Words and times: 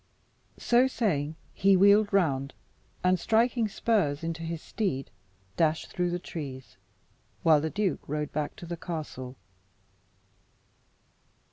So 0.57 0.87
saying 0.87 1.35
he 1.53 1.77
wheeled 1.77 2.11
round, 2.11 2.55
and 3.03 3.19
striking 3.19 3.67
spurs 3.67 4.23
into 4.23 4.41
his 4.41 4.59
steed, 4.59 5.11
dashed 5.55 5.91
through 5.91 6.09
the 6.09 6.17
trees, 6.17 6.77
while 7.43 7.61
the 7.61 7.69
duke 7.69 7.99
rode 8.07 8.31
back 8.33 8.55
to 8.55 8.65
the 8.65 8.77
castle. 8.77 9.35